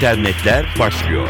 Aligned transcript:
internetler 0.00 0.66
başlıyor. 0.78 1.28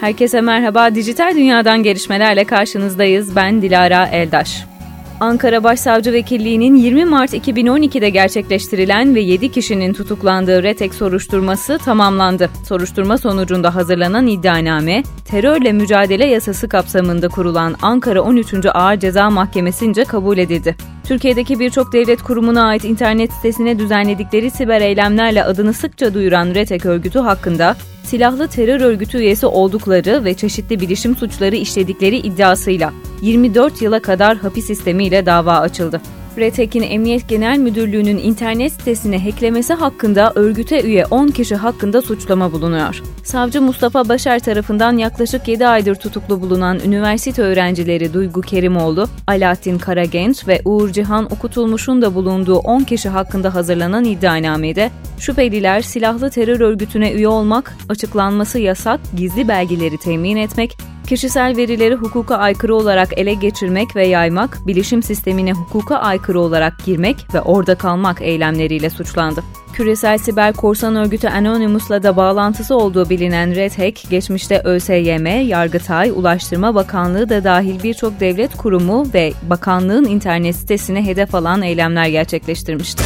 Herkese 0.00 0.40
merhaba. 0.40 0.94
Dijital 0.94 1.34
dünyadan 1.34 1.82
gelişmelerle 1.82 2.44
karşınızdayız. 2.44 3.36
Ben 3.36 3.62
Dilara 3.62 4.06
Eldaş. 4.06 4.75
Ankara 5.20 5.64
Başsavcı 5.64 6.12
Vekilliği'nin 6.12 6.74
20 6.74 7.04
Mart 7.04 7.34
2012'de 7.34 8.10
gerçekleştirilen 8.10 9.14
ve 9.14 9.20
7 9.20 9.52
kişinin 9.52 9.92
tutuklandığı 9.92 10.62
RETEK 10.62 10.94
soruşturması 10.94 11.78
tamamlandı. 11.78 12.50
Soruşturma 12.68 13.18
sonucunda 13.18 13.74
hazırlanan 13.74 14.26
iddianame, 14.26 15.02
terörle 15.24 15.72
mücadele 15.72 16.26
yasası 16.26 16.68
kapsamında 16.68 17.28
kurulan 17.28 17.76
Ankara 17.82 18.20
13. 18.20 18.54
Ağır 18.74 18.96
Ceza 18.96 19.30
Mahkemesi'nce 19.30 20.04
kabul 20.04 20.38
edildi. 20.38 20.76
Türkiye'deki 21.08 21.60
birçok 21.60 21.92
devlet 21.92 22.22
kurumuna 22.22 22.66
ait 22.66 22.84
internet 22.84 23.32
sitesine 23.32 23.78
düzenledikleri 23.78 24.50
siber 24.50 24.80
eylemlerle 24.80 25.44
adını 25.44 25.72
sıkça 25.72 26.14
duyuran 26.14 26.54
RETEK 26.54 26.86
örgütü 26.86 27.18
hakkında 27.18 27.76
silahlı 28.04 28.48
terör 28.48 28.80
örgütü 28.80 29.18
üyesi 29.18 29.46
oldukları 29.46 30.24
ve 30.24 30.34
çeşitli 30.34 30.80
bilişim 30.80 31.16
suçları 31.16 31.56
işledikleri 31.56 32.16
iddiasıyla 32.16 32.92
24 33.22 33.82
yıla 33.82 34.02
kadar 34.02 34.36
hapis 34.36 34.66
sistemiyle 34.66 35.26
dava 35.26 35.58
açıldı. 35.58 36.00
RETEK'in 36.38 36.82
Emniyet 36.82 37.28
Genel 37.28 37.58
Müdürlüğü'nün 37.58 38.18
internet 38.18 38.72
sitesini 38.72 39.18
hacklemesi 39.24 39.74
hakkında 39.74 40.32
örgüte 40.34 40.82
üye 40.82 41.06
10 41.06 41.28
kişi 41.28 41.56
hakkında 41.56 42.02
suçlama 42.02 42.52
bulunuyor. 42.52 43.02
Savcı 43.24 43.62
Mustafa 43.62 44.08
Başar 44.08 44.38
tarafından 44.38 44.98
yaklaşık 44.98 45.48
7 45.48 45.66
aydır 45.66 45.94
tutuklu 45.94 46.40
bulunan 46.40 46.80
üniversite 46.86 47.42
öğrencileri 47.42 48.12
Duygu 48.14 48.40
Kerimoğlu, 48.40 49.08
Alaaddin 49.26 49.78
Karagenç 49.78 50.48
ve 50.48 50.60
Uğur 50.64 50.90
Cihan 50.90 51.24
Okutulmuş'un 51.24 52.02
da 52.02 52.14
bulunduğu 52.14 52.56
10 52.58 52.80
kişi 52.80 53.08
hakkında 53.08 53.54
hazırlanan 53.54 54.04
iddianamede 54.04 54.90
şüpheliler 55.18 55.80
silahlı 55.80 56.30
terör 56.30 56.60
örgütüne 56.60 57.12
üye 57.12 57.28
olmak, 57.28 57.76
açıklanması 57.88 58.58
yasak, 58.58 59.00
gizli 59.16 59.48
belgeleri 59.48 59.98
temin 59.98 60.36
etmek, 60.36 60.76
Kişisel 61.06 61.56
verileri 61.56 61.94
hukuka 61.94 62.36
aykırı 62.36 62.74
olarak 62.74 63.18
ele 63.18 63.34
geçirmek 63.34 63.96
ve 63.96 64.06
yaymak, 64.06 64.58
bilişim 64.66 65.02
sistemine 65.02 65.52
hukuka 65.52 65.96
aykırı 65.96 66.40
olarak 66.40 66.84
girmek 66.84 67.34
ve 67.34 67.40
orada 67.40 67.74
kalmak 67.74 68.22
eylemleriyle 68.22 68.90
suçlandı. 68.90 69.42
Küresel 69.72 70.18
siber 70.18 70.52
korsan 70.52 70.96
örgütü 70.96 71.28
Anonymous'la 71.28 72.02
da 72.02 72.16
bağlantısı 72.16 72.76
olduğu 72.76 73.10
bilinen 73.10 73.54
Red 73.54 73.72
Hack, 73.72 74.10
geçmişte 74.10 74.60
ÖSYM, 74.64 75.26
Yargıtay, 75.26 76.10
Ulaştırma 76.10 76.74
Bakanlığı 76.74 77.28
da 77.28 77.44
dahil 77.44 77.82
birçok 77.82 78.20
devlet 78.20 78.56
kurumu 78.56 79.06
ve 79.14 79.32
bakanlığın 79.42 80.04
internet 80.04 80.56
sitesine 80.56 81.06
hedef 81.06 81.34
alan 81.34 81.62
eylemler 81.62 82.06
gerçekleştirmişti. 82.06 83.02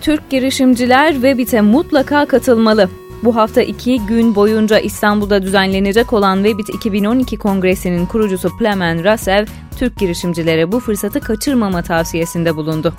Türk 0.00 0.30
girişimciler 0.30 1.12
Webit'e 1.12 1.60
mutlaka 1.60 2.26
katılmalı. 2.26 2.88
Bu 3.22 3.36
hafta 3.36 3.62
iki 3.62 4.00
gün 4.06 4.34
boyunca 4.34 4.78
İstanbul'da 4.78 5.42
düzenlenecek 5.42 6.12
olan 6.12 6.36
Webit 6.44 6.68
2012 6.68 7.36
Kongresi'nin 7.36 8.06
kurucusu 8.06 8.56
Plemen 8.56 9.04
Rasev, 9.04 9.46
Türk 9.78 9.98
girişimcilere 9.98 10.72
bu 10.72 10.80
fırsatı 10.80 11.20
kaçırmama 11.20 11.82
tavsiyesinde 11.82 12.56
bulundu. 12.56 12.94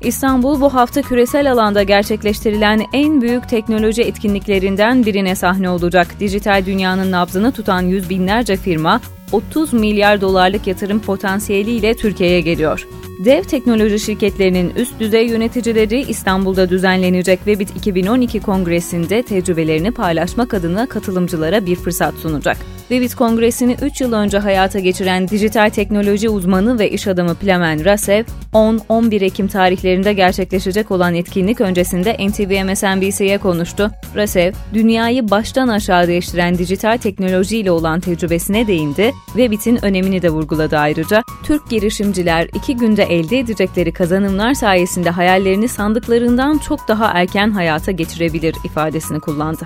İstanbul 0.00 0.60
bu 0.60 0.74
hafta 0.74 1.02
küresel 1.02 1.52
alanda 1.52 1.82
gerçekleştirilen 1.82 2.82
en 2.92 3.22
büyük 3.22 3.48
teknoloji 3.48 4.02
etkinliklerinden 4.02 5.06
birine 5.06 5.34
sahne 5.34 5.70
olacak. 5.70 6.06
Dijital 6.20 6.62
dünyanın 6.66 7.12
nabzını 7.12 7.52
tutan 7.52 7.82
yüz 7.82 8.10
binlerce 8.10 8.56
firma 8.56 9.00
30 9.32 9.72
milyar 9.72 10.20
dolarlık 10.20 10.66
yatırım 10.66 11.00
potansiyeliyle 11.00 11.96
Türkiye'ye 11.96 12.40
geliyor. 12.40 12.86
Dev 13.24 13.42
teknoloji 13.42 13.98
şirketlerinin 13.98 14.70
üst 14.70 15.00
düzey 15.00 15.26
yöneticileri 15.26 16.00
İstanbul'da 16.00 16.70
düzenlenecek 16.70 17.38
Webit 17.38 17.76
2012 17.76 18.40
kongresinde 18.40 19.22
tecrübelerini 19.22 19.90
paylaşmak 19.90 20.54
adına 20.54 20.86
katılımcılara 20.86 21.66
bir 21.66 21.76
fırsat 21.76 22.14
sunacak. 22.14 22.56
Webit 22.88 23.14
kongresini 23.14 23.76
3 23.82 24.00
yıl 24.00 24.12
önce 24.12 24.38
hayata 24.38 24.78
geçiren 24.78 25.28
dijital 25.28 25.70
teknoloji 25.70 26.28
uzmanı 26.28 26.78
ve 26.78 26.90
iş 26.90 27.06
adamı 27.06 27.34
Plemen 27.34 27.84
Rasev, 27.84 28.24
10-11 28.52 29.24
Ekim 29.24 29.48
tarihlerinde 29.48 30.12
gerçekleşecek 30.12 30.90
olan 30.90 31.14
etkinlik 31.14 31.60
öncesinde 31.60 32.12
NTV 32.12 32.64
MSNBC'ye 32.64 33.38
konuştu. 33.38 33.90
Rasev, 34.16 34.52
dünyayı 34.74 35.30
baştan 35.30 35.68
aşağı 35.68 36.08
değiştiren 36.08 36.58
dijital 36.58 36.98
teknolojiyle 36.98 37.70
olan 37.70 38.00
tecrübesine 38.00 38.66
değindi 38.66 39.12
ve 39.36 39.50
BIT'in 39.50 39.84
önemini 39.84 40.22
de 40.22 40.30
vurguladı 40.30 40.78
ayrıca. 40.78 41.22
Türk 41.44 41.70
girişimciler 41.70 42.48
iki 42.54 42.76
günde 42.76 43.02
elde 43.12 43.38
edecekleri 43.38 43.92
kazanımlar 43.92 44.54
sayesinde 44.54 45.10
hayallerini 45.10 45.68
sandıklarından 45.68 46.58
çok 46.58 46.88
daha 46.88 47.06
erken 47.06 47.50
hayata 47.50 47.92
geçirebilir 47.92 48.56
ifadesini 48.64 49.20
kullandı. 49.20 49.64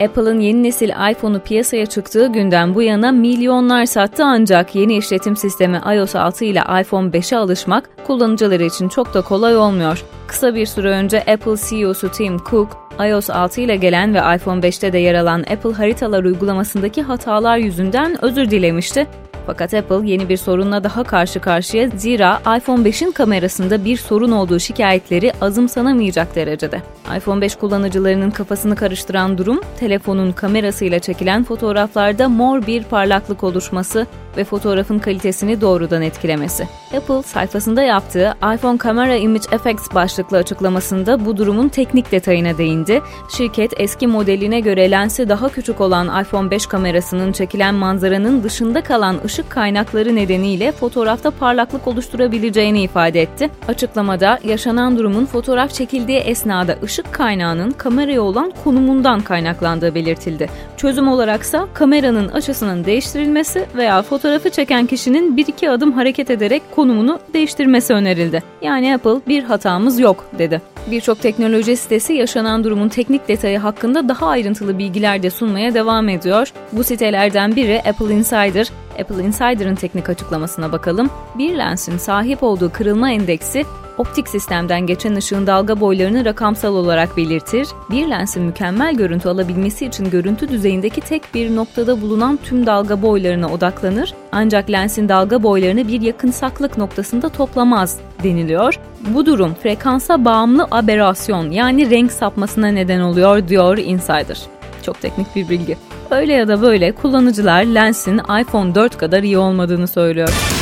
Apple'ın 0.00 0.40
yeni 0.40 0.62
nesil 0.62 0.88
iPhone'u 1.10 1.40
piyasaya 1.40 1.86
çıktığı 1.86 2.26
günden 2.26 2.74
bu 2.74 2.82
yana 2.82 3.12
milyonlar 3.12 3.86
sattı 3.86 4.24
ancak 4.24 4.74
yeni 4.74 4.96
işletim 4.96 5.36
sistemi 5.36 5.80
iOS 5.96 6.14
6 6.14 6.44
ile 6.44 6.60
iPhone 6.80 7.08
5'e 7.08 7.36
alışmak 7.36 7.90
kullanıcıları 8.06 8.64
için 8.64 8.88
çok 8.88 9.14
da 9.14 9.22
kolay 9.22 9.56
olmuyor. 9.56 10.04
Kısa 10.26 10.54
bir 10.54 10.66
süre 10.66 10.90
önce 10.90 11.18
Apple 11.18 11.56
CEO'su 11.68 12.08
Tim 12.08 12.36
Cook, 12.50 12.68
iOS 13.08 13.30
6 13.30 13.60
ile 13.60 13.76
gelen 13.76 14.14
ve 14.14 14.18
iPhone 14.18 14.60
5'te 14.60 14.92
de 14.92 14.98
yer 14.98 15.14
alan 15.14 15.40
Apple 15.40 15.72
haritalar 15.72 16.24
uygulamasındaki 16.24 17.02
hatalar 17.02 17.56
yüzünden 17.56 18.24
özür 18.24 18.50
dilemişti 18.50 19.06
fakat 19.50 19.74
Apple 19.74 20.10
yeni 20.10 20.28
bir 20.28 20.36
sorunla 20.36 20.84
daha 20.84 21.04
karşı 21.04 21.40
karşıya 21.40 21.88
zira 21.88 22.40
iPhone 22.58 22.88
5'in 22.88 23.10
kamerasında 23.12 23.84
bir 23.84 23.96
sorun 23.96 24.30
olduğu 24.30 24.58
şikayetleri 24.58 25.32
azımsanamayacak 25.40 26.36
derecede. 26.36 26.82
iPhone 27.16 27.40
5 27.40 27.54
kullanıcılarının 27.54 28.30
kafasını 28.30 28.76
karıştıran 28.76 29.38
durum, 29.38 29.60
telefonun 29.80 30.32
kamerasıyla 30.32 30.98
çekilen 30.98 31.44
fotoğraflarda 31.44 32.28
mor 32.28 32.66
bir 32.66 32.84
parlaklık 32.84 33.44
oluşması 33.44 34.06
ve 34.36 34.44
fotoğrafın 34.44 34.98
kalitesini 34.98 35.60
doğrudan 35.60 36.02
etkilemesi. 36.02 36.68
Apple 36.96 37.22
sayfasında 37.22 37.82
yaptığı 37.82 38.34
iPhone 38.54 38.78
Camera 38.84 39.14
Image 39.14 39.44
Effects 39.52 39.94
başlıklı 39.94 40.36
açıklamasında 40.36 41.24
bu 41.24 41.36
durumun 41.36 41.68
teknik 41.68 42.12
detayına 42.12 42.58
değindi. 42.58 43.02
Şirket 43.36 43.80
eski 43.80 44.06
modeline 44.06 44.60
göre 44.60 44.90
lensi 44.90 45.28
daha 45.28 45.48
küçük 45.48 45.80
olan 45.80 46.22
iPhone 46.22 46.50
5 46.50 46.66
kamerasının 46.66 47.32
çekilen 47.32 47.74
manzaranın 47.74 48.42
dışında 48.42 48.82
kalan 48.82 49.16
ışık 49.24 49.50
kaynakları 49.50 50.16
nedeniyle 50.16 50.72
fotoğrafta 50.72 51.30
parlaklık 51.30 51.86
oluşturabileceğini 51.86 52.82
ifade 52.82 53.22
etti. 53.22 53.50
Açıklamada 53.68 54.38
yaşanan 54.44 54.98
durumun 54.98 55.26
fotoğraf 55.26 55.72
çekildiği 55.72 56.18
esnada 56.18 56.76
ışık 56.82 57.12
kaynağının 57.12 57.70
kameraya 57.70 58.22
olan 58.22 58.52
konumundan 58.64 59.20
kaynaklandığı 59.20 59.94
belirtildi. 59.94 60.50
Çözüm 60.76 61.08
olaraksa 61.08 61.68
kameranın 61.74 62.28
açısının 62.28 62.84
değiştirilmesi 62.84 63.66
veya 63.76 64.02
fotoğrafı 64.20 64.50
çeken 64.50 64.86
kişinin 64.86 65.36
bir 65.36 65.46
iki 65.46 65.70
adım 65.70 65.92
hareket 65.92 66.30
ederek 66.30 66.62
konumunu 66.74 67.20
değiştirmesi 67.34 67.92
önerildi. 67.92 68.42
Yani 68.62 68.94
Apple 68.94 69.20
bir 69.28 69.44
hatamız 69.44 70.00
yok 70.00 70.26
dedi. 70.38 70.62
Birçok 70.90 71.22
teknoloji 71.22 71.76
sitesi 71.76 72.12
yaşanan 72.12 72.64
durumun 72.64 72.88
teknik 72.88 73.28
detayı 73.28 73.58
hakkında 73.58 74.08
daha 74.08 74.26
ayrıntılı 74.26 74.78
bilgiler 74.78 75.22
de 75.22 75.30
sunmaya 75.30 75.74
devam 75.74 76.08
ediyor. 76.08 76.52
Bu 76.72 76.84
sitelerden 76.84 77.56
biri 77.56 77.82
Apple 77.88 78.14
Insider. 78.14 78.70
Apple 79.00 79.24
Insider'ın 79.24 79.74
teknik 79.74 80.08
açıklamasına 80.08 80.72
bakalım. 80.72 81.10
Bir 81.38 81.58
lensin 81.58 81.98
sahip 81.98 82.42
olduğu 82.42 82.72
kırılma 82.72 83.10
endeksi 83.10 83.64
optik 84.00 84.28
sistemden 84.28 84.86
geçen 84.86 85.14
ışığın 85.14 85.46
dalga 85.46 85.80
boylarını 85.80 86.24
rakamsal 86.24 86.74
olarak 86.74 87.16
belirtir. 87.16 87.68
Bir 87.90 88.10
lensin 88.10 88.42
mükemmel 88.42 88.94
görüntü 88.94 89.28
alabilmesi 89.28 89.86
için 89.86 90.10
görüntü 90.10 90.48
düzeyindeki 90.48 91.00
tek 91.00 91.22
bir 91.34 91.56
noktada 91.56 92.02
bulunan 92.02 92.38
tüm 92.44 92.66
dalga 92.66 93.02
boylarına 93.02 93.48
odaklanır. 93.48 94.14
Ancak 94.32 94.70
lensin 94.70 95.08
dalga 95.08 95.42
boylarını 95.42 95.88
bir 95.88 96.00
yakınsaklık 96.00 96.78
noktasında 96.78 97.28
toplamaz 97.28 97.98
deniliyor. 98.22 98.80
Bu 99.00 99.26
durum 99.26 99.54
frekansa 99.62 100.24
bağımlı 100.24 100.68
aberasyon 100.70 101.50
yani 101.50 101.90
renk 101.90 102.12
sapmasına 102.12 102.68
neden 102.68 103.00
oluyor 103.00 103.48
diyor 103.48 103.78
Insider. 103.78 104.40
Çok 104.82 105.00
teknik 105.00 105.36
bir 105.36 105.48
bilgi. 105.48 105.76
Öyle 106.10 106.32
ya 106.32 106.48
da 106.48 106.62
böyle 106.62 106.92
kullanıcılar 106.92 107.64
lensin 107.64 108.18
iPhone 108.40 108.74
4 108.74 108.98
kadar 108.98 109.22
iyi 109.22 109.38
olmadığını 109.38 109.88
söylüyor. 109.88 110.59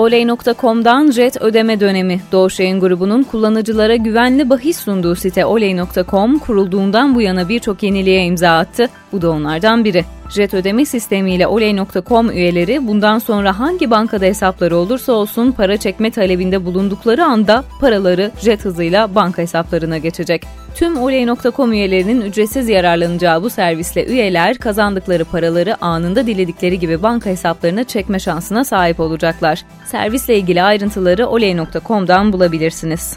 Oley.com'dan 0.00 1.10
jet 1.10 1.42
ödeme 1.42 1.80
dönemi. 1.80 2.20
Doğuş 2.32 2.60
Yayın 2.60 2.80
grubunun 2.80 3.22
kullanıcılara 3.22 3.96
güvenli 3.96 4.50
bahis 4.50 4.80
sunduğu 4.80 5.14
site 5.14 5.44
Oley.com 5.44 6.38
kurulduğundan 6.38 7.14
bu 7.14 7.20
yana 7.20 7.48
birçok 7.48 7.82
yeniliğe 7.82 8.24
imza 8.24 8.58
attı. 8.58 8.88
Bu 9.12 9.22
da 9.22 9.30
onlardan 9.30 9.84
biri. 9.84 10.04
Jet 10.30 10.54
ödeme 10.54 10.84
sistemiyle 10.84 11.46
oley.com 11.46 12.30
üyeleri 12.30 12.86
bundan 12.86 13.18
sonra 13.18 13.58
hangi 13.58 13.90
bankada 13.90 14.24
hesapları 14.24 14.76
olursa 14.76 15.12
olsun 15.12 15.52
para 15.52 15.76
çekme 15.76 16.10
talebinde 16.10 16.64
bulundukları 16.64 17.24
anda 17.24 17.64
paraları 17.80 18.30
jet 18.40 18.64
hızıyla 18.64 19.14
banka 19.14 19.42
hesaplarına 19.42 19.98
geçecek. 19.98 20.46
Tüm 20.74 20.96
oley.com 20.98 21.72
üyelerinin 21.72 22.20
ücretsiz 22.20 22.68
yararlanacağı 22.68 23.42
bu 23.42 23.50
servisle 23.50 24.06
üyeler 24.06 24.58
kazandıkları 24.58 25.24
paraları 25.24 25.84
anında 25.84 26.26
diledikleri 26.26 26.78
gibi 26.78 27.02
banka 27.02 27.30
hesaplarına 27.30 27.84
çekme 27.84 28.18
şansına 28.18 28.64
sahip 28.64 29.00
olacaklar. 29.00 29.64
Servisle 29.86 30.36
ilgili 30.36 30.62
ayrıntıları 30.62 31.26
oley.com'dan 31.26 32.32
bulabilirsiniz. 32.32 33.16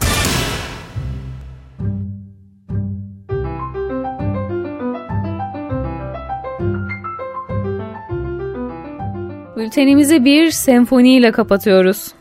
Bültenimizi 9.56 10.24
bir 10.24 10.50
senfoniyle 10.50 11.32
kapatıyoruz. 11.32 12.12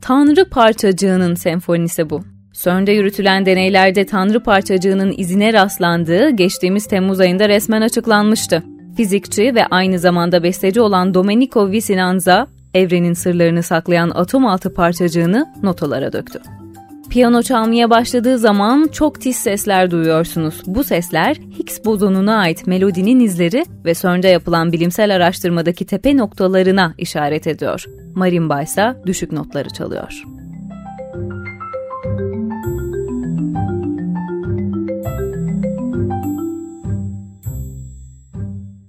Tanrı 0.00 0.50
parçacığının 0.50 1.34
senfonisi 1.34 2.10
bu. 2.10 2.20
CERN'de 2.52 2.92
yürütülen 2.92 3.46
deneylerde 3.46 4.06
Tanrı 4.06 4.42
parçacığının 4.42 5.14
izine 5.16 5.52
rastlandığı 5.52 6.30
geçtiğimiz 6.30 6.86
Temmuz 6.86 7.20
ayında 7.20 7.48
resmen 7.48 7.82
açıklanmıştı. 7.82 8.62
Fizikçi 8.96 9.54
ve 9.54 9.66
aynı 9.66 9.98
zamanda 9.98 10.42
besteci 10.42 10.80
olan 10.80 11.14
Domenico 11.14 11.70
Vicinanza, 11.70 12.46
evrenin 12.74 13.12
sırlarını 13.12 13.62
saklayan 13.62 14.10
atom 14.14 14.46
altı 14.46 14.74
parçacığını 14.74 15.46
notalara 15.62 16.12
döktü. 16.12 16.40
Piyano 17.10 17.42
çalmaya 17.42 17.90
başladığı 17.90 18.38
zaman 18.38 18.88
çok 18.92 19.20
tiz 19.20 19.36
sesler 19.36 19.90
duyuyorsunuz. 19.90 20.62
Bu 20.66 20.84
sesler 20.84 21.36
Higgs 21.36 21.84
bozonuna 21.84 22.38
ait 22.38 22.66
melodinin 22.66 23.20
izleri 23.20 23.64
ve 23.84 23.94
CERN'de 23.94 24.28
yapılan 24.28 24.72
bilimsel 24.72 25.16
araştırmadaki 25.16 25.86
tepe 25.86 26.16
noktalarına 26.16 26.94
işaret 26.98 27.46
ediyor. 27.46 27.84
Marimba 28.14 28.62
ise 28.62 28.96
düşük 29.06 29.32
notları 29.32 29.70
çalıyor. 29.70 30.22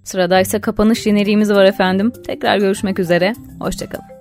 Sırada 0.03 0.39
ise 0.39 0.61
kapanış 0.61 1.01
jeneriğimiz 1.01 1.51
var 1.51 1.65
efendim. 1.65 2.11
Tekrar 2.27 2.57
görüşmek 2.57 2.99
üzere. 2.99 3.33
Hoşçakalın. 3.59 4.20